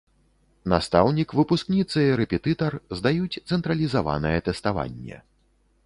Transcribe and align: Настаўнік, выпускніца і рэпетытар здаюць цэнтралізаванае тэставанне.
Настаўнік, 0.71 1.35
выпускніца 1.41 1.97
і 2.05 2.15
рэпетытар 2.21 2.73
здаюць 3.01 3.41
цэнтралізаванае 3.49 4.37
тэставанне. 4.49 5.17